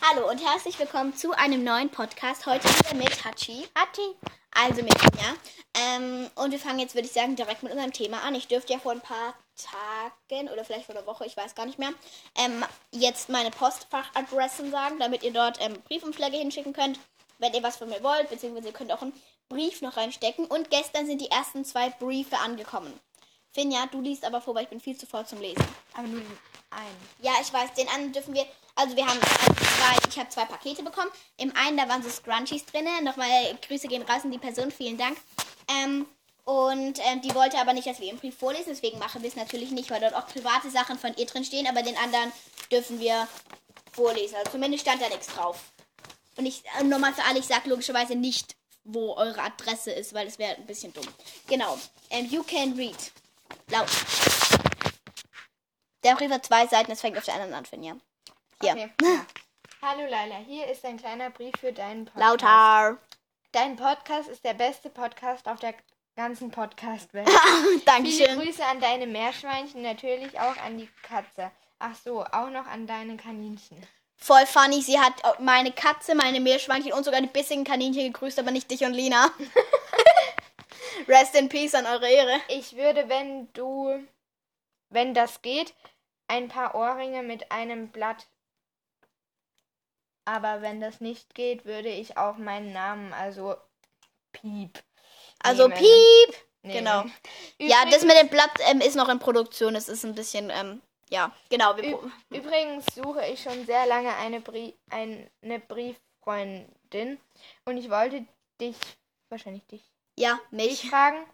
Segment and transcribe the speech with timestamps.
[0.00, 2.46] Hallo und herzlich willkommen zu einem neuen Podcast.
[2.46, 3.66] Heute wieder mit Hachi.
[3.74, 4.16] Hachi.
[4.52, 5.34] Also mit Finja.
[5.74, 8.34] Ähm, und wir fangen jetzt, würde ich sagen, direkt mit unserem Thema an.
[8.34, 11.66] Ich dürfte ja vor ein paar Tagen oder vielleicht vor einer Woche, ich weiß gar
[11.66, 11.92] nicht mehr,
[12.36, 16.98] ähm, jetzt meine Postfachadressen sagen, damit ihr dort ähm, Briefumschläge hinschicken könnt,
[17.38, 19.12] wenn ihr was von mir wollt, beziehungsweise ihr könnt auch einen
[19.48, 20.46] Brief noch reinstecken.
[20.46, 22.98] Und gestern sind die ersten zwei Briefe angekommen.
[23.52, 25.64] Finja, du liest aber vor, weil ich bin viel zu voll zum Lesen.
[25.94, 26.38] Aber nur den
[26.70, 27.08] einen.
[27.22, 28.46] Ja, ich weiß, den anderen dürfen wir.
[28.78, 31.10] Also wir haben äh, zwei, ich habe zwei Pakete bekommen.
[31.36, 32.86] Im einen, da waren so Scrunchies drin.
[33.02, 33.28] Nochmal
[33.66, 35.18] Grüße gehen raus an die Person, vielen Dank.
[35.68, 36.06] Ähm,
[36.44, 39.36] und ähm, die wollte aber nicht, dass wir im Brief vorlesen, deswegen machen wir es
[39.36, 42.32] natürlich nicht, weil dort auch private Sachen von ihr drin stehen, aber den anderen
[42.70, 43.26] dürfen wir
[43.92, 44.36] vorlesen.
[44.36, 45.60] Also zumindest stand da nichts drauf.
[46.36, 48.54] Und ich, äh, nochmal für alle, ich sage logischerweise nicht,
[48.84, 51.06] wo eure Adresse ist, weil das wäre ein bisschen dumm.
[51.48, 51.76] Genau.
[52.10, 52.96] Ähm, you can read.
[53.70, 53.88] Laut.
[56.04, 57.96] Der Brief hat zwei Seiten, es fängt auf der anderen an, Finja.
[58.60, 58.72] Hier.
[58.72, 58.90] Okay.
[59.02, 59.26] Ja.
[59.82, 62.42] Hallo Laila, hier ist ein kleiner Brief für deinen Podcast.
[62.42, 62.98] Lauter.
[63.52, 65.74] Dein Podcast ist der beste Podcast auf der
[66.16, 67.28] ganzen Podcast-Welt.
[67.62, 68.40] Viele Dankeschön.
[68.40, 71.52] Grüße an deine Meerschweinchen, natürlich auch an die Katze.
[71.78, 73.86] Ach so, auch noch an deine Kaninchen.
[74.16, 74.82] Voll funny.
[74.82, 78.84] Sie hat meine Katze, meine Meerschweinchen und sogar die bissigen Kaninchen gegrüßt, aber nicht dich
[78.84, 79.30] und Lina.
[81.06, 82.40] Rest in Peace an eure Ehre.
[82.48, 84.04] Ich würde, wenn du,
[84.90, 85.74] wenn das geht,
[86.26, 88.26] ein paar Ohrringe mit einem Blatt.
[90.28, 93.56] Aber wenn das nicht geht, würde ich auch meinen Namen, also
[94.32, 94.78] Piep.
[95.38, 95.80] Also nehmen.
[95.80, 96.36] Piep.
[96.62, 96.78] nehmen.
[96.78, 97.04] Genau.
[97.58, 99.74] Ja, das mit dem Blatt ähm, ist noch in Produktion.
[99.74, 101.74] Es ist ein bisschen, ähm, ja, genau.
[102.28, 107.18] Übrigens suche ich schon sehr lange eine, Brie eine Brieffreundin
[107.64, 108.26] und ich wollte
[108.60, 108.76] dich,
[109.30, 109.82] wahrscheinlich dich,
[110.18, 110.90] ja, dich mich.
[110.90, 111.24] fragen,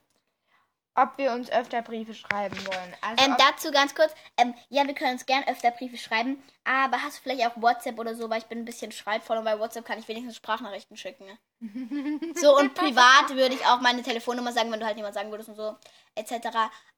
[0.97, 2.95] ob wir uns öfter Briefe schreiben wollen.
[3.00, 4.12] Also Ähm, dazu ganz kurz.
[4.37, 6.42] Ähm, ja, wir können uns gern öfter Briefe schreiben.
[6.64, 9.45] Aber hast du vielleicht auch WhatsApp oder so, weil ich bin ein bisschen schreibvoll und
[9.45, 11.27] bei WhatsApp kann ich wenigstens Sprachnachrichten schicken.
[11.27, 11.39] Ne?
[12.36, 15.48] So und privat würde ich auch meine Telefonnummer sagen, wenn du halt niemand sagen würdest
[15.48, 15.77] und so,
[16.14, 16.48] etc.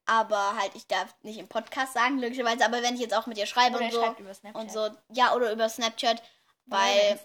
[0.05, 2.65] Aber halt, ich darf nicht im Podcast sagen, logischerweise.
[2.65, 4.03] Aber wenn ich jetzt auch mit dir schreibe Oder und so.
[4.03, 4.63] schreibt über Snapchat.
[4.63, 6.23] Und so, ja, oder über Snapchat,
[6.67, 7.19] weil,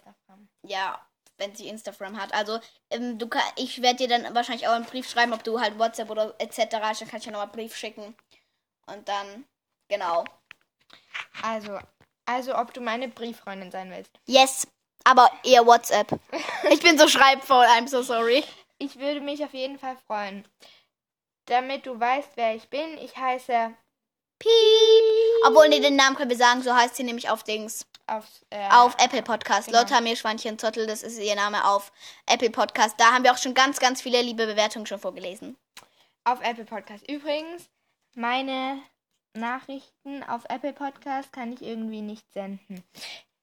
[0.63, 1.00] ja,
[1.41, 2.34] wenn sie Instagram hat.
[2.34, 2.59] Also,
[2.90, 5.78] ähm, du kann, ich werde dir dann wahrscheinlich auch einen Brief schreiben, ob du halt
[5.78, 6.78] WhatsApp oder etc.
[6.81, 8.16] hast, dann kann ich dir nochmal einen Brief schicken.
[8.85, 9.46] Und dann,
[9.90, 10.24] genau.
[11.41, 11.79] Also,
[12.25, 14.12] also ob du meine Brieffreundin sein willst.
[14.25, 14.68] Yes,
[15.03, 16.19] aber eher WhatsApp.
[16.72, 18.44] Ich bin so schreibvoll, I'm so sorry.
[18.78, 20.46] Ich würde mich auf jeden Fall freuen.
[21.46, 23.73] Damit du weißt, wer ich bin, ich heiße
[24.41, 25.46] Piep.
[25.46, 27.85] Obwohl, nee, den Namen können wir sagen, so heißt sie nämlich auf Dings.
[28.07, 29.68] auf, äh, Auf Apple Podcast.
[29.68, 29.79] genau.
[29.79, 31.91] Lotta Meerschweinchen Zottel, das ist ihr Name auf
[32.28, 33.00] Apple Podcast.
[33.00, 35.57] Da haben wir auch schon ganz, ganz viele liebe Bewertungen schon vorgelesen.
[36.24, 37.09] auf Apple Podcast.
[37.09, 37.69] Übrigens,
[38.16, 38.81] meine
[39.34, 42.84] Nachrichten auf Apple Podcast kann ich irgendwie nicht senden.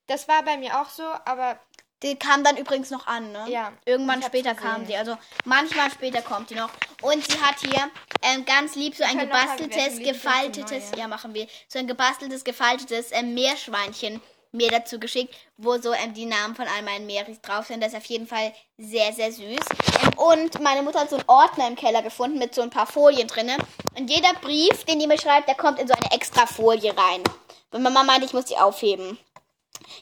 [0.07, 1.59] Das war bei mir auch so, aber
[2.03, 3.47] Die kam dann übrigens noch an, ne?
[3.49, 4.97] Ja, Irgendwann später kam die.
[4.97, 6.71] Also manchmal später kommt die noch.
[7.03, 7.91] Und sie hat hier
[8.23, 13.35] ähm, ganz lieb so ein gebasteltes, gefaltetes, ja machen wir, so ein gebasteltes, gefaltetes ähm,
[13.35, 14.21] Meerschweinchen
[14.53, 17.83] mir dazu geschickt, wo so ähm, die Namen von all meinen Meeris drauf sind.
[17.83, 19.45] Das ist auf jeden Fall sehr, sehr süß.
[19.45, 22.87] Ähm, und meine Mutter hat so einen Ordner im Keller gefunden mit so ein paar
[22.87, 23.57] Folien drinne.
[23.97, 27.23] Und jeder Brief, den die mir schreibt, der kommt in so eine extra Folie rein.
[27.71, 29.19] Weil Mama meinte, ich muss die aufheben.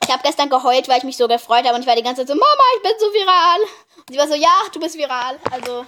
[0.05, 2.23] Ich habe gestern geheult, weil ich mich so gefreut habe und ich war die ganze
[2.23, 3.61] Zeit so, Mama, ich bin so viral.
[3.97, 5.39] Und sie war so, ja, du bist viral.
[5.51, 5.87] Also,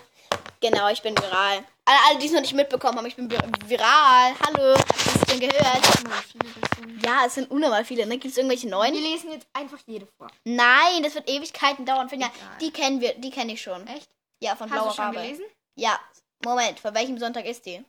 [0.61, 1.65] genau, ich bin viral.
[1.85, 4.35] Alle, alle die es noch nicht mitbekommen haben, ich bin vi- viral.
[4.45, 7.05] Hallo, habt ihr das denn gehört?
[7.05, 8.19] Ja, es sind unnormal viele, ne?
[8.19, 8.95] Gibt es irgendwelche wir neuen?
[8.95, 10.27] lesen jetzt einfach jede vor.
[10.45, 12.09] Nein, das wird Ewigkeiten dauern.
[12.13, 12.31] Egal.
[12.61, 13.87] die kennen wir, die kenne ich schon.
[13.87, 14.11] Echt?
[14.41, 15.17] Ja, von Hast Blauer du schon Rabe.
[15.21, 15.45] gelesen?
[15.77, 15.99] Ja,
[16.45, 17.83] Moment, von welchem Sonntag ist die?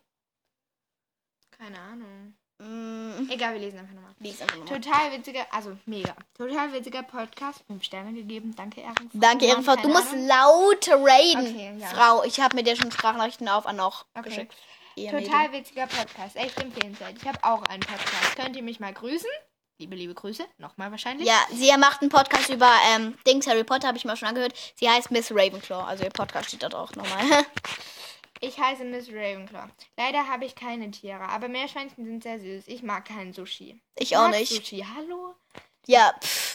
[1.57, 2.35] Keine Ahnung.
[2.59, 4.08] Mm, Egal, wir lesen einfach nochmal.
[4.19, 4.79] Lies einfach nochmal.
[4.81, 6.15] Total witziger, also mega.
[6.37, 7.61] Total witziger Podcast.
[7.67, 8.53] Fünf Sterne gegeben.
[8.55, 9.07] Danke, Ehrenfrau.
[9.13, 9.75] Danke, Ehrenfrau.
[9.77, 10.27] Du musst Ahnung.
[10.27, 11.47] lauter raiden.
[11.47, 11.87] Okay, ja.
[11.87, 14.29] Frau, ich habe mir dir schon Sprachnachrichten auf an noch Okay.
[14.29, 14.55] geschickt.
[14.95, 15.59] Ihr Total Mädel.
[15.61, 16.35] witziger Podcast.
[16.35, 17.15] Echt empfehlenswert.
[17.21, 18.35] Ich habe auch einen Podcast.
[18.35, 19.29] Könnt ihr mich mal grüßen?
[19.77, 20.43] Liebe, liebe Grüße.
[20.57, 21.25] Nochmal wahrscheinlich.
[21.25, 24.53] Ja, sie macht einen Podcast über ähm, Dings Harry Potter, habe ich mal schon angehört.
[24.75, 27.23] Sie heißt Miss Ravenclaw, also ihr Podcast steht dort auch nochmal.
[28.41, 29.67] Ich heiße Miss Ravenclaw.
[29.97, 32.67] Leider habe ich keine Tiere, aber Meerschweinchen sind sehr süß.
[32.67, 33.79] Ich mag keinen Sushi.
[33.95, 34.53] ich auch Mag nicht.
[34.53, 35.35] Sushi, hallo?
[35.85, 36.48] Ja, pff.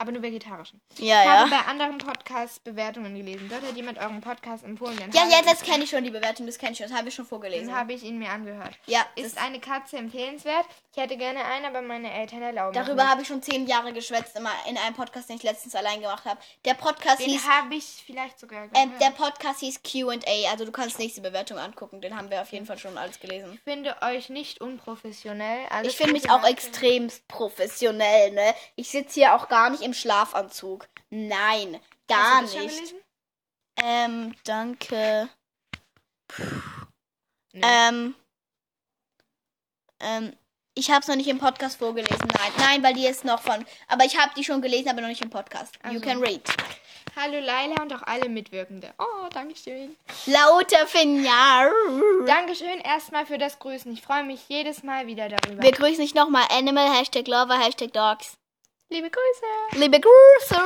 [0.00, 0.80] Aber nur vegetarischen.
[0.98, 1.58] Ja, Ich habe ja.
[1.60, 3.48] bei anderen Podcasts Bewertungen gelesen.
[3.50, 4.96] Dort hat jemand euren Podcast empfohlen.
[4.98, 6.96] Dann Ja, habe ich- jetzt kenne ich schon die Bewertung, das kenne ich schon, das
[6.96, 7.68] habe ich schon vorgelesen.
[7.68, 8.74] Dann habe ich ihn mir angehört.
[8.86, 10.64] Ja, Ist das, eine Katze empfehlenswert?
[10.92, 14.36] Ich hätte gerne einen, aber meine Eltern erlauben darüber habe ich schon zehn Jahre geschwätzt,
[14.36, 16.40] immer in einem Podcast, den ich letztens allein gemacht habe.
[16.64, 19.00] Der Podcast Den hieß, habe ich vielleicht sogar ähm, gehört.
[19.02, 22.66] der Podcast hieß Q&A, also du kannst nächste Bewertung angucken, den haben wir auf jeden
[22.66, 23.52] Fall schon alles gelesen.
[23.54, 25.66] Ich finde euch nicht unprofessionell.
[25.70, 28.54] Also Ich finde mich auch extremst professionell, ne?
[28.76, 30.88] Ich sitze hier auch gar nicht im Schlafanzug.
[31.10, 32.94] Nein, gar nicht.
[33.82, 35.28] Ähm, danke.
[37.52, 37.60] Nee.
[37.62, 38.14] Ähm,
[40.00, 40.32] ähm,
[40.74, 42.28] ich habe es noch nicht im Podcast vorgelesen.
[42.38, 43.64] Nein, nein, weil die ist noch von.
[43.88, 45.76] Aber ich habe die schon gelesen, aber noch nicht im Podcast.
[45.84, 46.00] You Also.
[46.00, 46.42] can read.
[47.16, 48.94] Hallo Laila und auch alle Mitwirkende.
[48.98, 49.96] Oh, Dankeschön.
[50.26, 51.68] Lauter Finja.
[52.24, 53.92] Dankeschön erstmal für das Grüßen.
[53.92, 55.62] Ich freue mich jedes Mal wieder darüber.
[55.62, 56.44] Wir grüßen dich nochmal.
[56.50, 58.36] Animal, Hashtag Lover, Hashtag Dogs.
[58.92, 59.80] Liebe Grüße.
[59.80, 60.64] Liebe Grüße.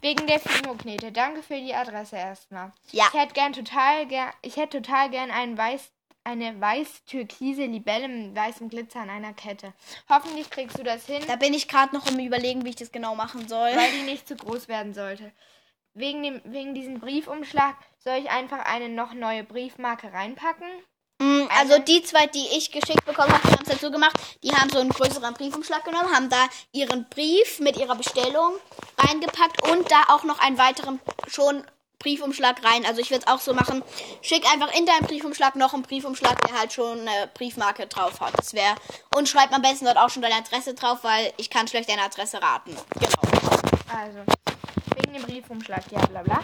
[0.00, 1.12] Wegen der Fimo-Knete.
[1.12, 2.72] Danke für die Adresse erstmal.
[2.90, 3.04] Ja.
[3.12, 5.92] Ich hätte gern total gern, ich hätte total gern einen weiß,
[6.24, 9.72] eine weiß-türkise Libelle mit weißem Glitzer an einer Kette.
[10.08, 12.90] Hoffentlich kriegst du das hin, Da bin ich gerade noch um überlegen, wie ich das
[12.90, 13.70] genau machen soll.
[13.76, 15.32] weil die nicht zu groß werden sollte.
[15.94, 20.68] Wegen, dem, wegen diesem Briefumschlag soll ich einfach eine noch neue Briefmarke reinpacken.
[21.46, 24.16] Mm, Also die zwei, die ich geschickt bekommen habe, die haben es dazu gemacht.
[24.42, 28.54] Die haben so einen größeren Briefumschlag genommen, haben da ihren Brief mit ihrer Bestellung
[28.98, 31.64] reingepackt und da auch noch einen weiteren schon
[31.98, 32.84] Briefumschlag rein.
[32.86, 33.82] Also ich würde es auch so machen.
[34.22, 38.38] Schick einfach in deinen Briefumschlag noch einen Briefumschlag, der halt schon eine Briefmarke drauf hat.
[38.38, 38.74] Das wäre
[39.16, 42.02] und schreib am besten dort auch schon deine Adresse drauf, weil ich kann schlecht deine
[42.02, 42.76] Adresse raten.
[43.00, 43.42] Genau.
[43.88, 44.18] Also,
[44.96, 46.40] wegen dem Briefumschlag, ja bla bla.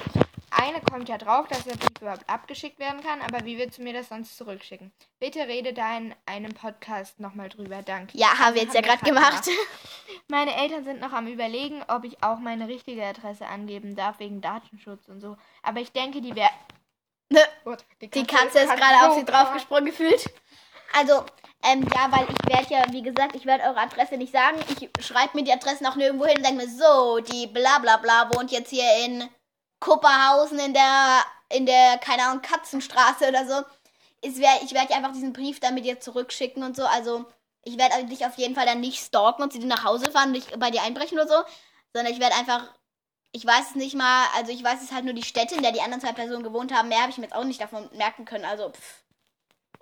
[0.63, 3.83] Eine kommt ja drauf, dass der Brief überhaupt abgeschickt werden kann, aber wie willst du
[3.83, 4.93] mir das sonst zurückschicken?
[5.19, 8.17] Bitte rede da in einem Podcast nochmal drüber, danke.
[8.17, 9.49] Ja, haben wir jetzt ja Haben wir gerade gemacht.
[10.29, 14.41] Meine Eltern sind noch am überlegen, ob ich auch meine richtige Adresse angeben darf, wegen
[14.41, 15.37] Datenschutz und so.
[15.65, 16.55] Aber ich denke, die werden...
[18.01, 20.31] Die Katze ist gerade auf sie draufgesprungen gefühlt.
[20.97, 21.25] Also,
[21.65, 24.59] ähm, ja, weil ich werde ja, wie gesagt, ich werde eure Adresse nicht sagen.
[24.69, 27.97] Ich schreibe mir die Adressen auch nirgendwo hin und denke mir, so, die bla bla
[27.97, 29.29] bla wohnt jetzt hier in
[29.83, 33.65] Kupperhausen in der, in der, keine Ahnung, Katzenstraße oder so.
[34.23, 36.85] Ich werde einfach diesen Brief dann mit dir zurückschicken und so.
[36.87, 37.27] Also,
[37.65, 40.29] ich werde dich auf jeden Fall dann nicht stalken und sie dir nach Hause fahren
[40.29, 41.45] und dich bei dir einbrechen oder so.
[41.93, 42.69] Sondern ich werde einfach
[43.33, 45.73] ich weiß es nicht mal, also ich weiß es halt nur die Städte, in der
[45.73, 46.89] die anderen zwei Personen gewohnt haben.
[46.89, 48.45] Mehr habe ich mir jetzt auch nicht davon merken können.
[48.45, 49.05] Also, pff.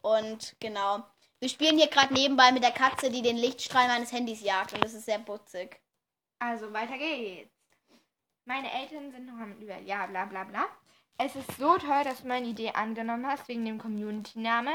[0.03, 1.03] Und genau.
[1.41, 4.73] Wir spielen hier gerade nebenbei mit der Katze, die den Lichtstrahl meines Handys jagt.
[4.73, 5.81] Und das ist sehr putzig.
[6.39, 7.60] Also, weiter geht's.
[8.51, 9.79] Meine Eltern sind noch am über...
[9.79, 10.65] Ja, bla bla bla.
[11.19, 14.73] Es ist so toll, dass du meine Idee angenommen hast, wegen dem Community-Name.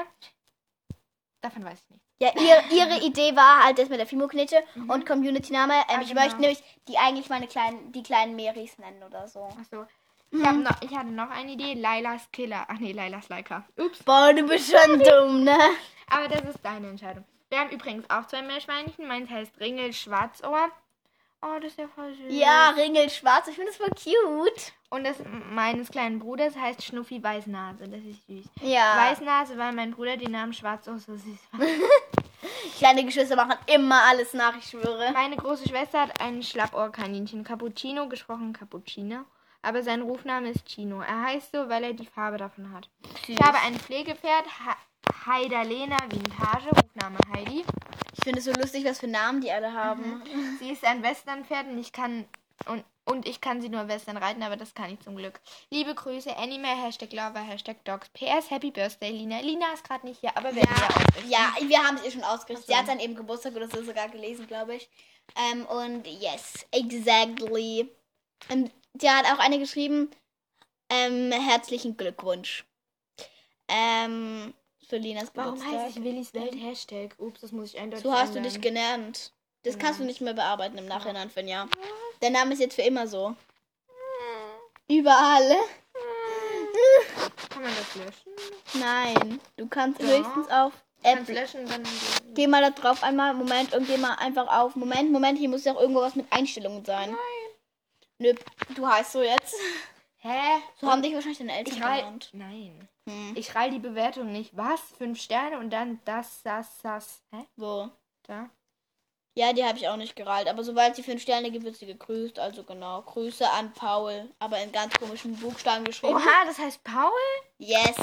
[1.42, 2.07] Davon weiß ich nichts.
[2.22, 5.74] Ja, ihr, ihre Idee war halt das mit der Fimo-Knete und Community-Name.
[5.74, 6.22] Ähm, Ah, ich genau.
[6.22, 9.44] möchte nämlich die eigentlich meine kleinen, die kleinen Meris nennen oder so.
[9.44, 9.86] Achso.
[10.31, 11.74] Ich, hab noch, ich hatte noch eine Idee.
[11.74, 12.63] Lailas Killer.
[12.69, 13.66] Ach nee, Lailas Leica.
[13.77, 14.04] Ups.
[14.04, 15.57] Boah, du bist schon dumm, ne?
[16.10, 17.25] Aber das ist deine Entscheidung.
[17.50, 19.06] Wir haben übrigens auch zwei Meerschweinchen.
[19.06, 20.72] Meins heißt Ringel Schwarzohr.
[21.45, 22.25] Oh, das ist ja voll süß.
[22.30, 23.47] Ja, Ringel schwarz.
[23.47, 24.74] Ich finde das voll cute.
[24.89, 25.18] Und das
[25.51, 27.88] meines kleinen Bruders heißt Schnuffi Weißnase.
[27.88, 28.45] Das ist süß.
[28.62, 28.97] Ja.
[28.97, 31.63] Weißnase, weil mein Bruder den Namen Schwarzohr so süß fand.
[32.77, 35.12] Kleine Geschwister machen immer alles nach, ich schwöre.
[35.13, 37.44] Meine große Schwester hat ein Schlappohrkaninchen.
[37.44, 39.25] Cappuccino, gesprochen Cappuccino.
[39.62, 41.01] Aber sein Rufname ist Chino.
[41.01, 42.88] Er heißt so, weil er die Farbe davon hat.
[43.27, 44.45] Ich habe ein Pflegepferd,
[45.25, 47.65] Heidalena Vintage, Rufname Heidi.
[48.17, 50.21] Ich finde es so lustig, was für Namen die alle haben.
[50.59, 52.25] Sie ist ein Westernpferd und ich kann
[52.67, 55.39] und, und ich kann sie nur Western reiten, aber das kann ich zum Glück.
[55.69, 58.09] Liebe Grüße, Anime, Hashtag Lover, Hashtag Dogs.
[58.09, 59.41] PS, Happy Birthday, Lina.
[59.41, 61.29] Lina ist gerade nicht hier, aber wir ausrichten.
[61.29, 62.67] Ja, wir haben es ihr schon ausgerichtet.
[62.67, 62.73] So.
[62.73, 64.89] Sie hat dann eben Geburtstag oder so sogar gelesen, glaube ich.
[65.35, 67.91] Ähm, und yes, exactly.
[68.49, 70.09] Ähm, sie hat auch eine geschrieben.
[70.89, 72.65] Ähm, herzlichen Glückwunsch.
[73.67, 74.53] Ähm,
[74.86, 75.82] für Linas Warum Geburtstag.
[75.86, 77.12] heißt ich Willis Welt Hashtag?
[77.18, 78.54] Ups, das muss ich eindeutig So hast du ändern.
[78.54, 79.32] dich genannt.
[79.63, 80.08] Das kannst du Ja.
[80.08, 81.68] nicht mehr bearbeiten im Nachhinein, wenn ja.
[82.22, 83.36] Der Name ist jetzt für immer so.
[84.88, 85.56] Überall.
[87.50, 88.32] Kann man das löschen?
[88.74, 90.08] Nein, du kannst Ja.
[90.08, 90.74] höchstens auf
[91.04, 91.36] Kannst App.
[91.36, 91.84] löschen, dann...
[92.34, 93.34] Geh mal da drauf einmal.
[93.34, 94.75] Moment, und geh mal einfach auf.
[94.75, 97.12] Moment, Moment, hier muss ja auch irgendwo was mit Einstellungen sein.
[97.12, 97.18] Nein.
[98.18, 98.34] Nö,
[98.75, 99.56] du heißt so jetzt.
[100.25, 100.60] Hä?
[100.82, 102.29] So haben dich wahrscheinlich deine Eltern ich genannt.
[102.34, 102.89] Nein.
[103.08, 103.34] Hm.
[103.36, 104.58] Ich rall die Bewertung nicht.
[104.58, 104.82] Was?
[104.98, 107.22] Fünf Sterne und dann das, das, das.
[107.32, 107.46] Hä?
[107.58, 107.89] Wo?
[108.24, 108.50] Da?
[109.38, 110.48] Ja, die habe ich auch nicht gerallt.
[110.48, 112.39] Aber sobald sie fünf Sterne gibt, wird sie gegrüßt.
[112.39, 113.03] Also genau.
[113.03, 114.32] Grüße an Paul.
[114.39, 116.15] Aber in ganz komischen Buchstaben geschrieben.
[116.15, 117.12] Oha, das heißt Paul?
[117.60, 117.96] Yes.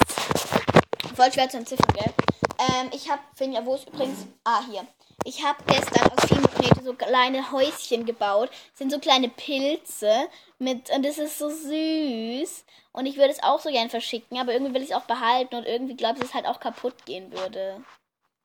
[1.16, 2.14] Voll schwer zu entziffern, gell?
[2.58, 4.28] Ähm, ich habe, Finja, wo ist übrigens.
[4.44, 4.86] Ah, hier.
[5.24, 8.50] Ich habe gestern aus Fieberknete so kleine Häuschen gebaut.
[8.50, 12.64] Das sind so kleine Pilze mit und das ist so süß.
[12.92, 15.54] Und ich würde es auch so gern verschicken, aber irgendwie will ich es auch behalten
[15.54, 17.82] und irgendwie glaube ich, dass es halt auch kaputt gehen würde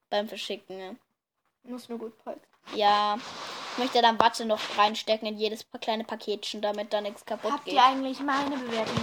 [0.09, 0.99] beim Verschicken.
[1.63, 2.41] Muss nur gut passen.
[2.75, 3.17] Ja,
[3.73, 7.65] ich möchte dann Watte noch reinstecken in jedes kleine Paketchen, damit da nichts kaputt Habt
[7.65, 7.73] geht.
[7.73, 8.95] ihr eigentlich meine Bewertung?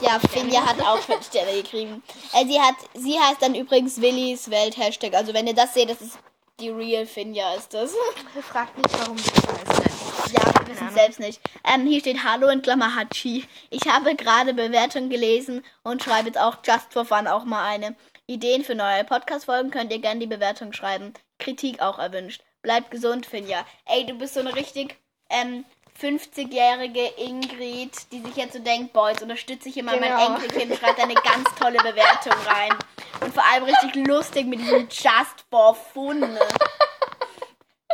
[0.00, 1.92] Ja, Finja hat auch fünf Sterne gekriegt.
[2.32, 5.14] Äh, sie hat, sie heißt dann übrigens Willis Welt Hashtag.
[5.14, 6.18] Also wenn ihr das seht, das ist
[6.62, 7.92] die Real Finja ist das.
[8.42, 10.32] Fragt nicht, warum sie das heißt.
[10.32, 11.40] Ja, wir wissen es selbst nicht.
[11.64, 13.44] Ähm, hier steht Hallo in Klammer Hachi.
[13.70, 17.96] Ich habe gerade Bewertungen gelesen und schreibe jetzt auch just for fun auch mal eine.
[18.26, 21.12] Ideen für neue Podcast-Folgen könnt ihr gerne die Bewertung schreiben.
[21.38, 22.42] Kritik auch erwünscht.
[22.62, 23.66] Bleibt gesund, Finja.
[23.84, 24.96] Ey, du bist so eine richtig
[25.28, 25.64] ähm,
[26.00, 30.34] 50-jährige Ingrid, die sich jetzt so denkt, boah, jetzt unterstütze ich immer mein Genau.
[30.34, 32.72] Enkelkind und schreibt eine ganz tolle Bewertung rein.
[33.20, 36.20] Und vor allem richtig lustig mit diesem Just for Fun.
[36.20, 36.38] Ne?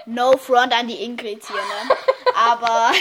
[0.07, 1.97] No front an die Ingrid hier, ne?
[2.35, 2.93] Aber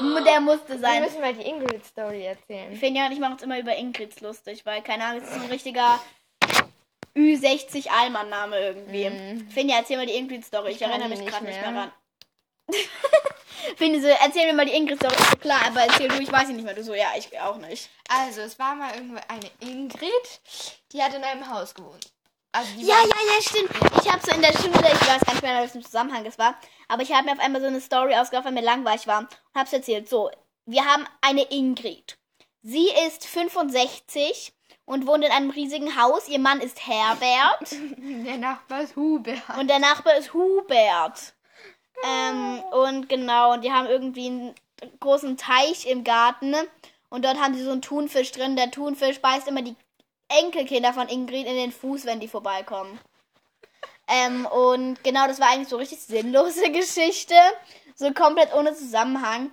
[0.24, 1.02] der musste Wir sein.
[1.02, 2.76] müssen mal die Ingrid-Story erzählen.
[2.76, 5.40] Finja und ich machen uns immer über Ingrids lustig, weil, keine Ahnung, es ist so
[5.40, 5.98] ein richtiger
[7.16, 9.10] Ü60 Allmann-Name irgendwie.
[9.10, 9.50] Mhm.
[9.50, 10.72] Finja, erzähl mal die Ingrid-Story.
[10.72, 11.82] Ich, kann erinnere mich gerade nicht mehr mehr.
[11.82, 11.92] ran.
[13.76, 15.14] Finja, so, erzähl mir mal die Ingrid-Story.
[15.30, 16.74] So klar, aber erzähl du, ich weiß sie nicht mehr.
[16.74, 17.88] Du so, ja, ich auch nicht.
[18.08, 20.40] Also, es war mal irgendwo eine Ingrid,
[20.92, 22.12] die hat in einem Haus gewohnt.
[22.54, 23.70] Also Ja, ja, ja, stimmt.
[24.04, 26.38] Ich habe so in der Schule, ich weiß gar nicht mehr, in welchem Zusammenhang es
[26.38, 26.54] war,
[26.86, 29.28] aber ich habe mir auf einmal so eine Story ausgedacht, weil mir langweilig war und
[29.54, 30.06] hab's erzählt.
[30.08, 30.30] So,
[30.66, 32.18] wir haben eine Ingrid.
[32.62, 34.52] Sie ist 65
[34.84, 36.28] und wohnt in einem riesigen Haus.
[36.28, 39.40] Ihr Mann ist Herbert Der Nachbar ist Hubert.
[39.58, 41.32] und der Nachbar ist Hubert.
[42.02, 44.54] Ähm, und genau, und die haben irgendwie einen
[45.00, 46.66] großen Teich im Garten ne?
[47.08, 48.56] und dort haben sie so einen Thunfisch drin.
[48.56, 49.76] Der Thunfisch beißt immer die
[50.28, 52.98] Enkelkinder von Ingrid in den Fuß, wenn die vorbeikommen.
[54.08, 57.34] Ähm, und genau, das war eigentlich so richtig sinnlose Geschichte.
[57.94, 59.50] So komplett ohne Zusammenhang.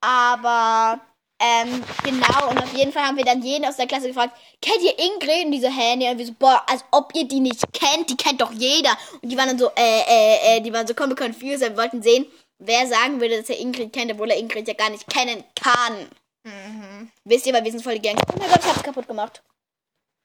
[0.00, 1.00] Aber,
[1.40, 4.82] ähm, genau, und auf jeden Fall haben wir dann jeden aus der Klasse gefragt, kennt
[4.82, 5.46] ihr Ingrid?
[5.46, 8.40] Und diese Hände, und wir so, boah, als ob ihr die nicht kennt, die kennt
[8.40, 8.96] doch jeder.
[9.22, 12.02] Und die waren dann so, äh, äh, äh, die waren so komplett confused, wir wollten
[12.02, 12.26] sehen,
[12.58, 16.10] wer sagen würde, dass er Ingrid kennt, obwohl er Ingrid ja gar nicht kennen kann.
[16.44, 17.10] Mhm.
[17.24, 18.18] Wisst ihr, weil wir sind voll die Gang.
[18.32, 19.42] Oh mein Gott, ich hab's kaputt gemacht.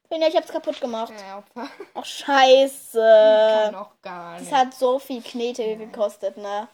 [0.08, 1.14] Finja, ich hab's kaputt gemacht.
[1.18, 1.44] Ja.
[1.56, 3.70] Ach, Kann scheiße.
[3.72, 4.52] noch gar nicht.
[4.52, 6.68] Das hat so viel Knete gekostet, ne?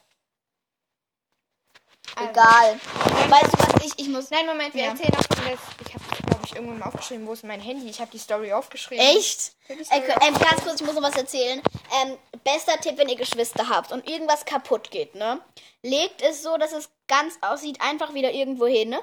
[2.30, 2.80] Egal.
[3.30, 4.30] Weißt du was, ich, ich muss...
[4.30, 4.90] Nein, Moment, wir Ja.
[4.92, 5.46] erzählen noch von.
[5.86, 7.90] Ich habe, glaube ich, irgendwann mal aufgeschrieben, wo ist mein Handy?
[7.90, 9.04] Ich habe die Story aufgeschrieben.
[9.06, 9.54] Echt?
[9.70, 11.62] Die Äh, Story ähm, ganz kurz, ich muss noch was erzählen.
[12.02, 15.40] Ähm, bester Tipp, wenn ihr Geschwister habt und irgendwas kaputt geht, ne?
[15.84, 19.00] Legt es so, dass es ganz aussieht, einfach wieder irgendwo hin, ne?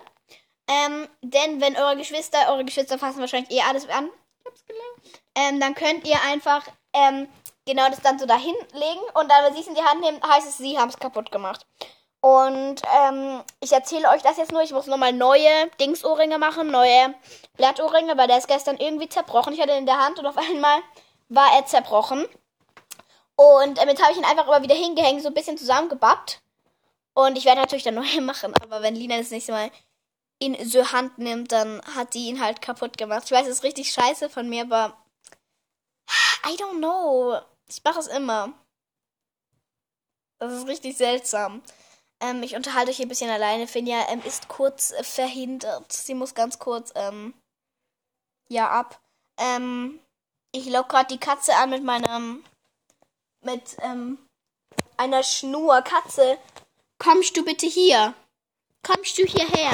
[0.69, 4.11] Ähm, denn wenn eure Geschwister, eure Geschwister fassen wahrscheinlich eh alles an,
[4.41, 5.23] Ich hab's gelernt.
[5.35, 7.27] ähm, dann könnt ihr einfach, ähm,
[7.67, 10.21] genau das dann so dahin legen und dann, wenn sie es in die Hand nehmen,
[10.23, 11.65] heißt es, sie haben es kaputt gemacht.
[12.21, 14.63] Und ähm, ich erzähle euch das jetzt nur.
[14.63, 17.15] Ich muss nochmal neue Dingsohrringe machen, neue
[17.57, 19.53] Blattohrringe, weil der ist gestern irgendwie zerbrochen.
[19.53, 20.81] Ich hatte ihn in der Hand und auf einmal
[21.29, 22.27] war er zerbrochen.
[23.37, 26.41] Und ähm, jetzt habe ich ihn einfach immer wieder hingehängt, so ein bisschen zusammengebappt.
[27.15, 28.53] Und ich werde natürlich dann neue machen.
[28.63, 29.71] Aber wenn Lina das nächste Mal
[30.41, 33.25] in so Hand nimmt, dann hat die ihn halt kaputt gemacht.
[33.27, 34.97] Ich weiß, es ist richtig scheiße von mir, aber
[36.47, 37.39] I don't know.
[37.69, 38.53] Ich mache es immer.
[40.39, 41.63] Das ist richtig seltsam.
[42.21, 43.67] Ähm, ich unterhalte euch ein bisschen alleine.
[43.67, 45.93] Finja ähm, ist kurz äh, verhindert.
[45.93, 47.35] Sie muss ganz kurz, ähm,
[48.49, 49.01] ja, ab.
[49.39, 50.01] Ähm,
[50.53, 52.45] ich lock gerade die Katze an mit meinem,
[53.43, 54.19] mit, ähm,
[54.97, 55.83] einer Schnur.
[55.83, 56.39] Katze,
[56.99, 58.15] kommst du bitte hier?
[58.83, 59.73] Kommst du hierher?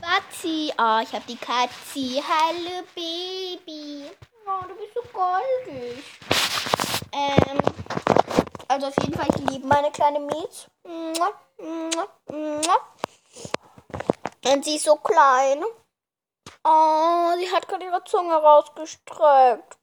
[0.00, 2.22] Batzi, oh, ich hab die Katzi.
[2.26, 4.04] Hallo, Baby.
[4.46, 6.04] Oh, du bist so goldig.
[7.12, 10.48] Ähm, also auf jeden Fall, ich liebe meine kleine mua.
[14.46, 15.64] Und sie ist so klein.
[16.64, 19.78] Oh, sie hat gerade ihre Zunge rausgestreckt.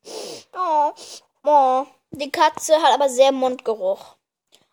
[0.55, 0.91] Oh,
[1.43, 1.85] oh.
[2.11, 4.15] Die Katze hat aber sehr Mundgeruch.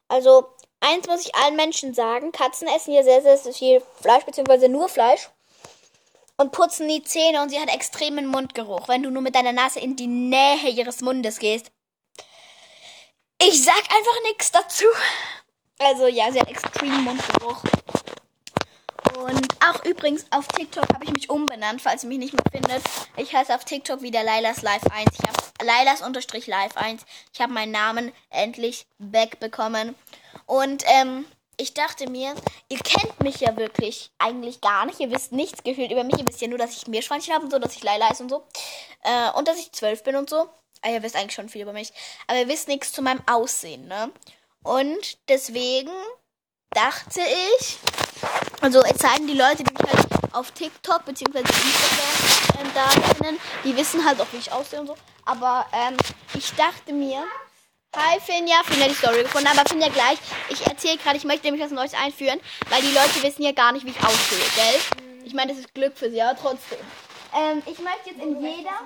[0.08, 0.48] Also,
[0.80, 2.32] eins muss ich allen Menschen sagen.
[2.32, 5.30] Katzen essen hier sehr, sehr, sehr viel Fleisch, beziehungsweise nur Fleisch.
[6.36, 9.80] Und putzen die Zähne und sie hat extremen Mundgeruch, wenn du nur mit deiner Nase
[9.80, 11.70] in die Nähe ihres Mundes gehst.
[13.40, 14.86] Ich sag einfach nichts dazu.
[15.78, 17.62] Also ja, sie hat extremen Mundgeruch.
[19.16, 22.82] Und auch übrigens auf TikTok habe ich mich umbenannt, falls ihr mich nicht mehr findet.
[23.16, 25.06] Ich heiße auf TikTok wieder Lailas Live 1.
[25.12, 27.04] Ich habe Lailas unterstrich Live 1.
[27.32, 29.94] Ich habe meinen Namen endlich wegbekommen.
[30.46, 31.24] Und ähm,
[31.56, 32.34] ich dachte mir,
[32.68, 34.98] ihr kennt mich ja wirklich eigentlich gar nicht.
[34.98, 36.18] Ihr wisst nichts gefühlt über mich.
[36.18, 38.30] Ihr wisst ja nur, dass ich Meerschweinchen habe und so, dass ich Laila heiße und
[38.30, 38.44] so.
[39.02, 40.48] Äh, und dass ich zwölf bin und so.
[40.82, 41.92] Ah, ihr wisst eigentlich schon viel über mich.
[42.26, 44.10] Aber ihr wisst nichts zu meinem Aussehen, ne?
[44.62, 45.90] Und deswegen
[46.70, 47.20] dachte
[47.58, 47.78] ich,
[48.60, 51.38] also es zeigen die Leute, die mich halt auf TikTok bzw.
[51.38, 54.96] Instagram ähm, da kennen, die wissen halt auch, wie ich aussehe und so.
[55.24, 55.96] Aber ähm,
[56.34, 57.24] ich dachte mir,
[57.96, 60.18] hi Finja, Finja hat die Story gefunden, aber Finja gleich,
[60.48, 63.72] ich erzähle gerade, ich möchte nämlich was Neues einführen, weil die Leute wissen ja gar
[63.72, 64.80] nicht, wie ich aussehe, gell?
[65.24, 66.78] Ich meine, das ist Glück für sie, aber trotzdem.
[67.34, 68.80] Ähm, ich möchte jetzt in jeder,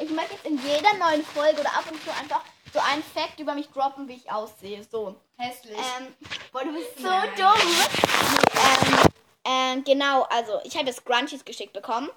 [0.00, 2.42] ich möchte jetzt in jeder neuen Folge oder ab und zu einfach
[2.72, 4.82] so einen Fact über mich droppen, wie ich aussehe.
[4.84, 5.16] So.
[5.36, 5.76] Hässlich.
[5.76, 6.14] Ähm,
[6.52, 7.28] boah, du bist so Nein.
[7.36, 7.60] dumm.
[8.54, 8.98] Ähm,
[9.44, 12.10] ähm, genau, also ich habe jetzt Grunchies geschickt bekommen.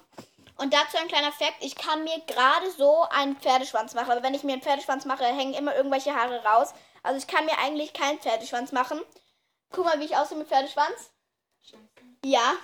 [0.56, 4.12] Und dazu ein kleiner Fakt, ich kann mir gerade so einen Pferdeschwanz machen.
[4.12, 6.72] Aber wenn ich mir einen Pferdeschwanz mache, hängen immer irgendwelche Haare raus.
[7.02, 9.00] Also ich kann mir eigentlich keinen Pferdeschwanz machen.
[9.72, 11.10] Guck mal, wie ich aussehe mit Pferdeschwanz.
[12.24, 12.54] Ja,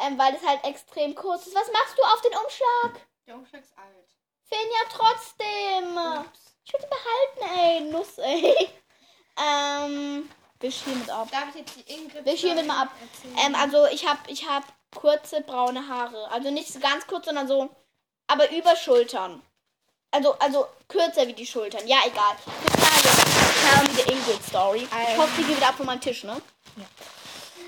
[0.00, 1.54] ähm, weil das halt extrem kurz ist.
[1.54, 3.06] Was machst du auf den Umschlag?
[3.26, 4.13] Der Umschlag ist alt.
[4.54, 5.98] Finja, trotzdem.
[6.64, 7.80] Ich würde behalten, ey.
[7.90, 8.68] Nuss, ey.
[9.42, 10.30] ähm,
[10.60, 11.28] wisch hiermit ab.
[11.30, 12.88] Darf ich jetzt die Ingrid Wisch hiermit mal ab.
[13.44, 14.62] Ähm, also ich habe ich hab
[14.94, 16.30] kurze braune Haare.
[16.30, 17.68] Also nicht so ganz kurz, sondern so,
[18.28, 19.42] aber über Schultern.
[20.12, 21.86] Also, also kürzer wie die Schultern.
[21.88, 22.36] Ja, egal.
[22.62, 24.82] Bis dahin, tell me the Ingrid Story.
[24.84, 26.40] Ich Also- hoffe, die geht wieder ab von meinem Tisch, ne?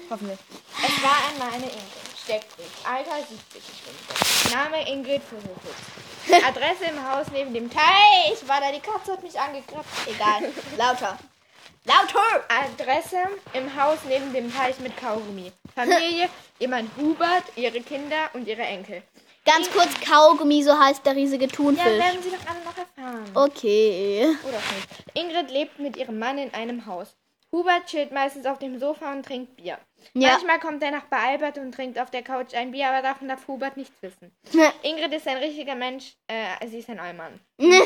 [0.09, 0.38] Hoffentlich.
[0.87, 2.07] Es war einmal eine Ingrid.
[2.23, 2.71] Steckbrief.
[2.85, 4.55] Alter 70 Ingrid.
[4.55, 6.06] Name Ingrid Fuselfuß.
[6.49, 8.47] Adresse im Haus neben dem Teich.
[8.47, 9.88] War da die Katze hat mich angekratzt.
[10.06, 10.52] Egal.
[10.76, 11.18] Lauter.
[11.85, 12.45] Lauter!
[12.49, 13.18] Adresse
[13.52, 15.52] im Haus neben dem Teich mit Kaugummi.
[15.75, 16.28] Familie,
[16.59, 19.02] jemand Hubert, ihre Kinder und ihre Enkel.
[19.45, 21.85] Ganz kurz, Kaugummi, so heißt der riesige Ja, Thunfisch.
[21.85, 23.30] werden Sie doch alle noch erfahren.
[23.35, 24.26] Okay.
[24.42, 24.88] Oder auch nicht.
[25.14, 27.14] Ingrid lebt mit ihrem Mann in einem Haus.
[27.53, 29.79] Hubert chillt meistens auf dem Sofa und trinkt Bier.
[30.15, 30.31] Ja.
[30.33, 33.47] Manchmal kommt der Nachbar Albert und trinkt auf der Couch ein Bier, aber davon darf
[33.49, 34.31] Hubert nichts wissen.
[34.83, 37.41] Ingrid ist ein richtiger Mensch, äh, sie ist ein Allmann.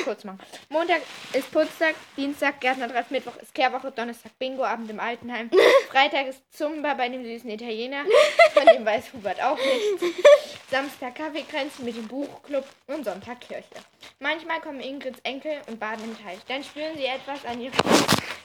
[0.05, 0.41] Kurz machen.
[0.69, 1.03] Montag
[1.33, 5.51] ist Putztag, Dienstag Gärtnertreff, Mittwoch ist Kehrwoche, Donnerstag Bingoabend im Altenheim,
[5.91, 8.05] Freitag ist Zumba bei dem süßen Italiener,
[8.53, 10.19] von dem weiß Hubert auch nichts.
[10.71, 13.65] Samstag Kaffeekränzchen mit dem Buchclub und Sonntag Kirche.
[14.19, 16.39] Manchmal kommen Ingrids Enkel und baden im Teich.
[16.49, 17.75] Dann spüren sie etwas an ihrem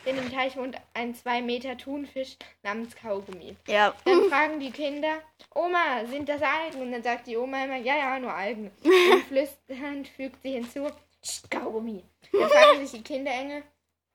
[0.05, 3.55] Denn im Teich wohnt ein 2 Meter Thunfisch namens Kaugummi.
[3.67, 3.93] Ja.
[4.05, 5.19] Dann fragen die Kinder,
[5.53, 6.81] Oma, sind das Algen?
[6.81, 8.71] Und dann sagt die Oma immer, ja, ja, nur Algen.
[8.83, 10.87] Und flüsternd fügt sie hinzu,
[11.21, 12.03] "Psst, Kaugummi.
[12.31, 13.63] Dann fragen sich die Kinderengel,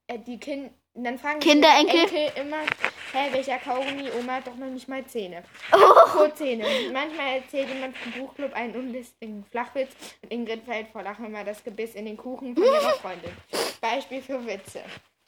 [0.06, 2.06] äh, die Kind, dann fragen Kinderenkel?
[2.06, 2.62] die Enkel immer,
[3.12, 4.10] hä, welcher Kaugummi?
[4.18, 5.42] Oma hat doch noch nicht mal Zähne.
[5.72, 6.26] Oh.
[6.34, 6.64] Zähne.
[6.92, 9.90] Manchmal erzählt jemand vom Buchclub einen unlistigen Flachwitz
[10.22, 13.32] und Ingrid fällt vor Lachen immer das Gebiss in den Kuchen von ihrer Freundin.
[13.80, 14.82] Beispiel für Witze.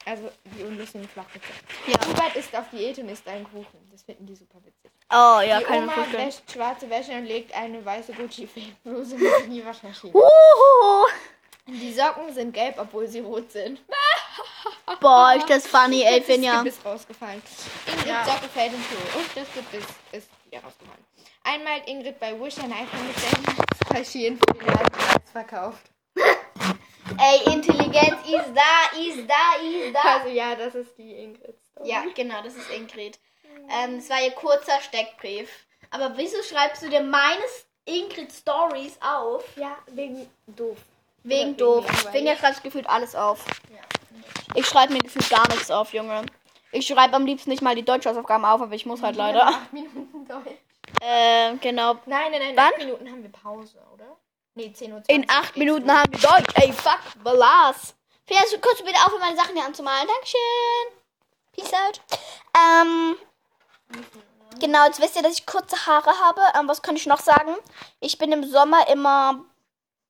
[0.04, 1.46] Also die unlustigen Flachwitze.
[1.86, 1.94] Ja.
[2.06, 3.88] Hubert ist auf Diät und isst einen Kuchen.
[3.90, 4.90] Das finden die super witzig.
[5.10, 6.26] Oh, ja, die mir Oma vorstellen.
[6.26, 10.12] wäscht schwarze Wäsche und legt eine weiße Gucci-Bluse mit in die Waschmaschine.
[10.12, 11.06] Uhu.
[11.68, 13.80] Die Socken sind gelb, obwohl sie rot sind.
[15.00, 16.58] Boah, ist das funny, ey, Das Finja.
[16.58, 17.40] Gebiss rausgefallen.
[17.86, 18.24] Ingrid Ja.
[18.24, 21.04] Socke fällt ins Klo und das Gebiss ist wieder rausgefallen.
[21.44, 25.90] Einmal hat Ingrid bei Wish ein iPhone bestellt, zwei Schienen für den halben Preis verkauft.
[27.24, 30.16] Ey, Intelligenz ist da, ist da, ist da.
[30.16, 31.54] Also ja, das ist die Ingrid.
[31.84, 33.18] Ja, genau, das ist Ingrid.
[33.70, 35.48] Ähm, das war ihr kurzer Steckbrief.
[35.90, 37.42] Aber wieso schreibst du dir meine
[37.84, 39.44] Ingrid Stories auf?
[39.56, 40.78] Ja, wegen doof.
[41.22, 41.86] Wegen Oder doof.
[41.86, 42.12] wegen.
[42.12, 43.44] Finja schreibt gefühlt alles auf.
[43.70, 43.82] Ja.
[44.56, 46.26] Ich schreibe mir gefühlt gar nichts auf, Junge.
[46.72, 49.46] Ich schreibe am liebsten nicht mal die Deutschhausaufgaben auf, aber ich muss halt leider.
[49.46, 50.58] Acht Minuten Deutsch.
[51.00, 51.94] Ähm, genau.
[52.06, 52.64] Nein, nein, nein, in Wann?
[52.72, 54.16] acht Minuten haben wir Pause, oder?
[54.54, 55.02] Nee, 10 Uhr.
[55.08, 56.54] In acht Minuten haben wir Deutsch.
[56.54, 57.94] Ey, fuck, Balas.
[58.26, 60.06] Finja, kannst du bitte aufhören, meine Sachen hier anzumalen?
[60.06, 61.02] Dankeschön.
[61.52, 62.00] Peace out.
[62.56, 63.16] Ähm,
[64.60, 66.42] genau, jetzt wisst ihr, dass ich kurze Haare habe.
[66.58, 67.56] Ähm, was kann ich noch sagen?
[68.00, 69.44] Ich bin im Sommer immer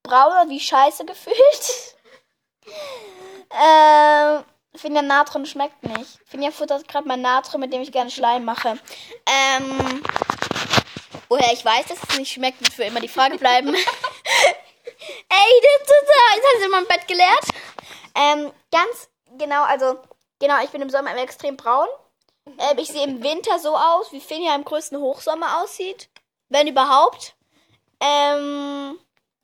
[0.02, 1.96] brauner wie Scheiße gefühlt.
[3.50, 6.18] ähm, Finja Natron schmeckt nicht.
[6.26, 8.78] Finja futtert gerade mein Natron, mit dem ich gerne Schleim mache.
[9.26, 10.02] Ähm,
[11.28, 13.76] woher ich weiß, dass es nicht schmeckt, wird für immer die Frage bleiben.
[15.28, 16.36] Ey, das ist total.
[16.36, 17.44] Jetzt hat sie in meinem Bett gelehrt.
[18.14, 19.98] Ähm, ganz genau, also,
[20.38, 21.88] genau, ich bin im Sommer immer extrem braun.
[22.46, 26.08] Ähm, ich sehe im Winter so aus, wie Finja im größten Hochsommer aussieht.
[26.48, 27.34] Wenn überhaupt.
[28.00, 28.98] Ähm,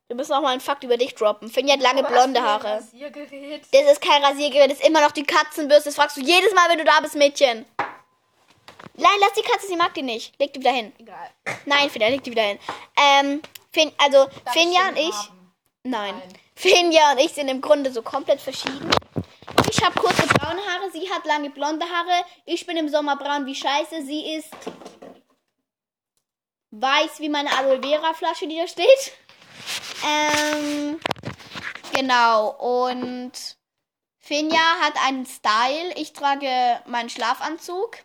[0.08, 1.50] wir müssen auch mal einen Fakt über dich droppen.
[1.50, 2.76] Finja hat lange blonde Haare.
[2.76, 3.62] Rasiergerät.
[3.72, 5.90] Das ist kein Rasiergerät, das ist immer noch die Katzenbürste.
[5.90, 7.66] Das fragst du jedes Mal, wenn du da bist, Mädchen.
[8.94, 10.38] Nein, lass die Katze, sie mag die nicht.
[10.40, 10.92] Leg die wieder hin.
[10.98, 11.30] Egal.
[11.66, 12.58] Nein, Finja, leg die wieder hin.
[12.96, 15.14] Ähm, fin, also, Finja und ich.
[15.84, 16.14] Nein.
[16.14, 16.22] Nein.
[16.54, 18.90] Finja und ich sind im Grunde so komplett verschieden.
[19.70, 22.24] Ich habe kurze braune Haare, sie hat lange blonde Haare.
[22.46, 24.04] Ich bin im Sommer braun wie Scheiße.
[24.04, 24.50] Sie ist
[26.70, 29.12] weiß wie meine Aloe Vera Flasche, die da steht.
[30.04, 30.98] Ähm,
[31.98, 33.32] Genau, und
[34.18, 35.94] Finja hat einen Style.
[35.96, 37.96] Ich trage meinen Schlafanzug.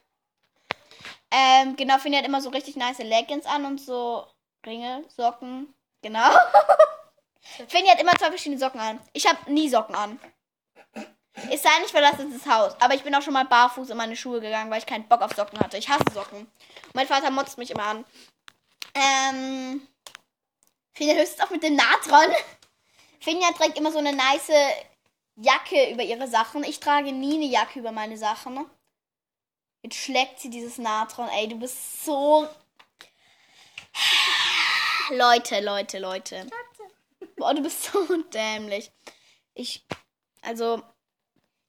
[1.30, 4.26] Ähm, genau, Finja hat immer so richtig nice Leggings an und so
[4.66, 5.74] Ringe, Socken.
[6.02, 6.30] Genau.
[7.68, 9.00] Finja hat immer zwei verschiedene Socken an.
[9.14, 10.20] Ich habe nie Socken an.
[11.50, 12.76] Es sei nicht verlassen das Haus.
[12.80, 15.22] Aber ich bin auch schon mal barfuß in meine Schuhe gegangen, weil ich keinen Bock
[15.22, 15.78] auf Socken hatte.
[15.78, 16.50] Ich hasse Socken.
[16.94, 18.06] Mein Vater motzt mich immer an.
[18.94, 19.88] Ähm.
[20.94, 22.34] Finja höchstens auch mit dem Natron.
[23.20, 24.52] Finja trägt immer so eine nice
[25.36, 26.64] Jacke über ihre Sachen.
[26.64, 28.66] Ich trage nie eine Jacke über meine Sachen.
[29.82, 31.28] Jetzt schlägt sie dieses Natron.
[31.30, 32.48] Ey, du bist so.
[35.16, 36.48] Leute, Leute, Leute.
[37.38, 38.00] Boah, du bist so
[38.34, 38.92] dämlich.
[39.54, 39.86] Ich.
[40.42, 40.82] Also.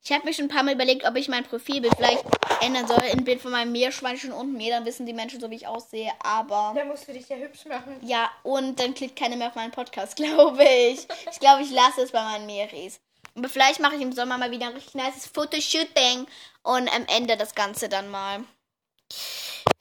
[0.07, 2.23] Ich habe mir schon ein paar Mal überlegt, ob ich mein Profilbild vielleicht
[2.61, 4.71] ändern soll in ein Bild von meinem Meerschweinchen und mir.
[4.71, 6.13] Dann wissen die Menschen so, wie ich aussehe.
[6.23, 6.75] Aber.
[6.77, 7.97] Da musst du dich ja hübsch machen.
[8.03, 11.07] Ja, und dann klickt keiner mehr auf meinen Podcast, glaube ich.
[11.31, 13.01] Ich glaube, ich lasse es bei meinen Meris.
[13.35, 16.27] Aber vielleicht mache ich im Sommer mal wieder ein richtig nices Fotoshooting
[16.63, 18.45] und am Ende das Ganze dann mal.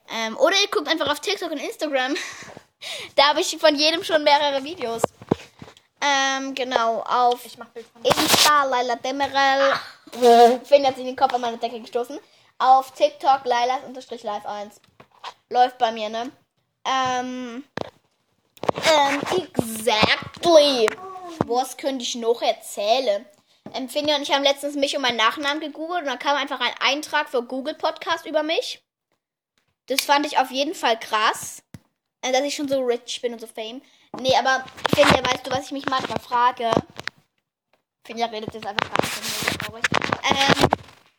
[0.09, 2.15] Ähm, oder ihr guckt einfach auf TikTok und Instagram.
[3.15, 5.01] da habe ich von jedem schon mehrere Videos.
[6.01, 7.45] Ähm, genau, auf
[8.03, 9.73] Insta, Laila Demerel.
[10.65, 12.19] Finn hat sich den Kopf an meine Decke gestoßen.
[12.59, 14.81] Auf TikTok, Lailas-Live 1.
[15.49, 16.31] Läuft bei mir, ne?
[16.85, 17.63] Ähm.
[18.75, 20.89] Ähm, exactly.
[21.45, 23.25] Was könnte ich noch erzählen?
[23.73, 26.59] Ähm, Finja und ich haben letztens mich und meinen Nachnamen gegoogelt und dann kam einfach
[26.59, 28.83] ein Eintrag für Google Podcast über mich.
[29.87, 31.63] Das fand ich auf jeden Fall krass.
[32.23, 33.81] Äh, dass ich schon so rich bin und so fame.
[34.19, 34.63] Nee, aber
[34.95, 36.71] Finja, weißt du, was ich mich manchmal frage?
[38.05, 39.81] Finja redet jetzt einfach nicht mit mir.
[40.29, 40.69] Ähm,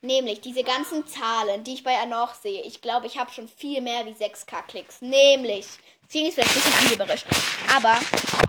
[0.00, 2.62] nämlich diese ganzen Zahlen, die ich bei Anoch sehe.
[2.62, 5.02] Ich glaube, ich habe schon viel mehr wie 6k-Klicks.
[5.02, 5.66] Nämlich,
[6.08, 7.24] sie ist vielleicht ein bisschen angeberisch,
[7.76, 7.98] aber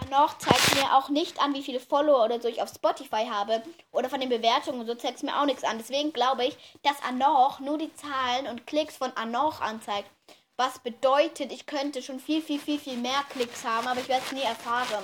[0.05, 3.63] Anoch zeigt mir auch nicht an, wie viele Follower oder so ich auf Spotify habe.
[3.91, 5.77] Oder von den Bewertungen und so zeigt es mir auch nichts an.
[5.77, 10.09] Deswegen glaube ich, dass Anoch nur die Zahlen und Klicks von Anoch anzeigt.
[10.57, 14.23] Was bedeutet, ich könnte schon viel, viel, viel, viel mehr Klicks haben, aber ich werde
[14.25, 15.03] es nie erfahren.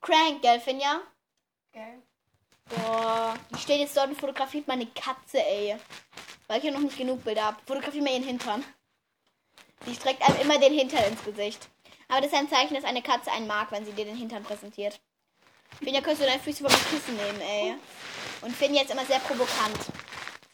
[0.00, 1.02] Crank, gell, Finja?
[1.72, 2.02] Geil.
[2.64, 5.76] Boah, die steht jetzt dort und fotografiert meine Katze, ey.
[6.46, 7.58] Weil ich ja noch nicht genug Bilder habe.
[7.66, 8.64] Fotografiert mir ihren Hintern.
[9.86, 11.68] Die streckt einem immer den Hintern ins Gesicht.
[12.08, 14.42] Aber das ist ein Zeichen, dass eine Katze einen mag, wenn sie dir den Hintern
[14.42, 14.98] präsentiert.
[15.78, 17.74] Finja, könntest du deine Füße meinem Kissen nehmen, ey.
[18.40, 19.78] Und Finja ist immer sehr provokant.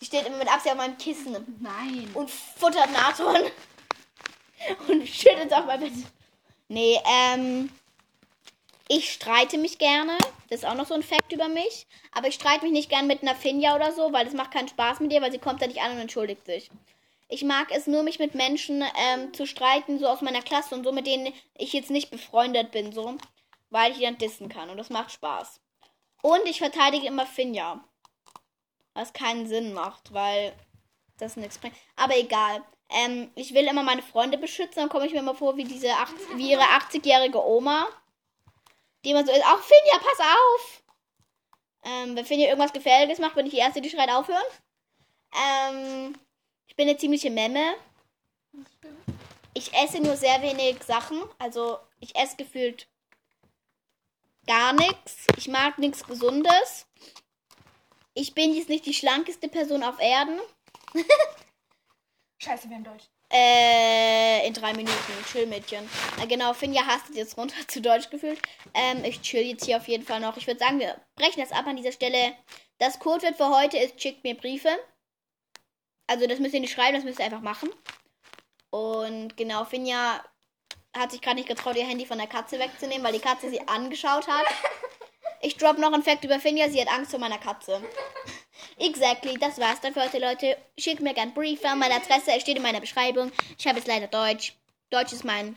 [0.00, 2.10] Sie steht immer mit Absicht auf meinem Kissen Nein.
[2.14, 3.50] und futtert Natron.
[4.88, 5.92] Und schüttelt auf mein Bett.
[6.68, 7.70] Nee, ähm.
[8.88, 10.16] Ich streite mich gerne.
[10.48, 11.86] Das ist auch noch so ein Fakt über mich.
[12.12, 14.68] Aber ich streite mich nicht gern mit einer Finja oder so, weil das macht keinen
[14.68, 16.70] Spaß mit ihr, weil sie kommt da nicht an und entschuldigt sich.
[17.28, 20.84] Ich mag es nur, mich mit Menschen ähm, zu streiten, so aus meiner Klasse und
[20.84, 23.16] so, mit denen ich jetzt nicht befreundet bin, so.
[23.70, 24.70] Weil ich die dann dissen kann.
[24.70, 25.60] Und das macht Spaß.
[26.22, 27.84] Und ich verteidige immer Finja.
[28.96, 30.54] Was keinen Sinn macht, weil
[31.18, 31.76] das nichts bringt.
[31.96, 32.64] Aber egal.
[32.88, 34.76] Ähm, ich will immer meine Freunde beschützen.
[34.76, 37.86] Dann komme ich mir immer vor wie diese 80, wie ihre 80-jährige Oma.
[39.04, 39.44] Die immer so ist.
[39.44, 40.82] Auch Finja, pass auf!
[41.84, 44.42] Ähm, wenn Finja irgendwas Gefährliches macht, bin ich die Erste, die schreit aufhören.
[45.34, 46.16] Ähm,
[46.66, 47.74] ich bin eine ziemliche Memme.
[49.52, 51.22] Ich esse nur sehr wenig Sachen.
[51.38, 52.88] Also, ich esse gefühlt
[54.46, 55.26] gar nichts.
[55.36, 56.85] Ich mag nichts Gesundes.
[58.18, 60.40] Ich bin jetzt nicht die schlankeste Person auf Erden.
[62.42, 63.04] Scheiße, wir haben Deutsch.
[63.30, 65.12] Äh, in drei Minuten.
[65.30, 65.86] Chill, Mädchen.
[66.22, 68.40] Äh, genau, Finja hastet jetzt runter zu Deutsch gefühlt.
[68.72, 70.38] Ähm, ich chill jetzt hier auf jeden Fall noch.
[70.38, 72.34] Ich würde sagen, wir brechen das ab an dieser Stelle.
[72.78, 74.70] Das Codewort für heute ist, schickt mir Briefe.
[76.06, 77.68] Also, das müsst ihr nicht schreiben, das müsst ihr einfach machen.
[78.70, 80.24] Und genau, Finja
[80.96, 83.60] hat sich gerade nicht getraut, ihr Handy von der Katze wegzunehmen, weil die Katze sie
[83.68, 84.46] angeschaut hat.
[85.46, 87.80] Ich drop noch einen Fact über Finja, sie hat Angst vor meiner Katze.
[88.78, 90.56] Exactly, das war's dann für heute, Leute.
[90.76, 91.68] Schickt mir gern Briefe.
[91.76, 93.30] Meine Adresse steht in meiner Beschreibung.
[93.56, 94.54] Ich habe jetzt leider Deutsch.
[94.90, 95.56] Deutsch ist mein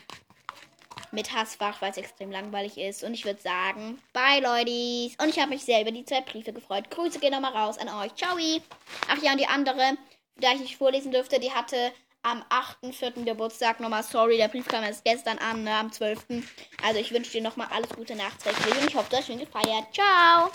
[1.12, 3.04] mit Hassfach, weil es extrem langweilig ist.
[3.04, 5.15] Und ich würde sagen, bye, Leute.
[5.23, 6.91] Und ich habe mich sehr über die zwei Briefe gefreut.
[6.91, 8.13] Grüße gehen nochmal raus an euch.
[8.13, 8.38] Ciao.
[9.08, 9.97] Ach ja, und die andere,
[10.36, 11.91] da ich nicht vorlesen dürfte, die hatte
[12.23, 13.23] am 8.4.
[13.23, 16.25] Geburtstag nochmal, sorry, der Brief kam erst gestern an, ne, am 12.
[16.84, 19.86] Also ich wünsche dir nochmal alles Gute nachträglich und ich hoffe, du hast schön gefeiert.
[19.93, 20.51] Ciao.